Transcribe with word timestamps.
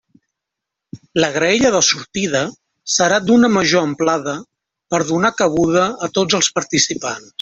La 1.23 1.27
graella 1.35 1.69
de 1.75 1.81
sortida 1.87 2.41
serà 2.93 3.19
d'una 3.27 3.51
major 3.59 3.85
amplada 3.89 4.33
per 4.95 5.03
donar 5.13 5.33
cabuda 5.43 5.85
a 6.09 6.11
tots 6.21 6.41
els 6.41 6.51
participants. 6.57 7.29